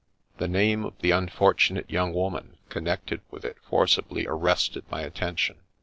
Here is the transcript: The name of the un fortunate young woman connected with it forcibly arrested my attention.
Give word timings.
The 0.39 0.47
name 0.47 0.83
of 0.83 0.97
the 1.01 1.13
un 1.13 1.27
fortunate 1.27 1.87
young 1.87 2.11
woman 2.11 2.57
connected 2.69 3.21
with 3.29 3.45
it 3.45 3.57
forcibly 3.61 4.25
arrested 4.25 4.83
my 4.89 5.01
attention. 5.03 5.57